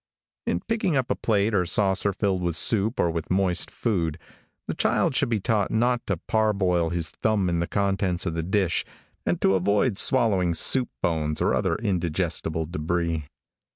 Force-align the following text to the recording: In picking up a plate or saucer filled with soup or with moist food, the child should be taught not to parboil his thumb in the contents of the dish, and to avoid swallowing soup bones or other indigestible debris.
In 0.47 0.61
picking 0.61 0.95
up 0.95 1.11
a 1.11 1.15
plate 1.15 1.53
or 1.53 1.63
saucer 1.67 2.11
filled 2.11 2.41
with 2.41 2.55
soup 2.57 2.99
or 2.99 3.11
with 3.11 3.29
moist 3.29 3.69
food, 3.69 4.17
the 4.67 4.73
child 4.73 5.13
should 5.13 5.29
be 5.29 5.39
taught 5.39 5.69
not 5.69 6.07
to 6.07 6.17
parboil 6.17 6.89
his 6.89 7.11
thumb 7.11 7.47
in 7.49 7.59
the 7.59 7.67
contents 7.67 8.25
of 8.25 8.33
the 8.33 8.41
dish, 8.41 8.83
and 9.27 9.39
to 9.41 9.53
avoid 9.53 9.99
swallowing 9.99 10.55
soup 10.55 10.89
bones 11.03 11.39
or 11.39 11.53
other 11.53 11.75
indigestible 11.75 12.65
debris. 12.65 13.25